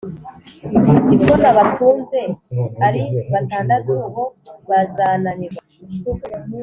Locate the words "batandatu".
3.33-3.91